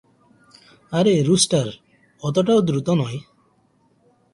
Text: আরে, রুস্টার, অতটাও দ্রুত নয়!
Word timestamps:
আরে, 0.91 1.13
রুস্টার, 1.23 1.67
অতটাও 2.23 2.59
দ্রুত 2.61 2.87
নয়! 2.91 3.19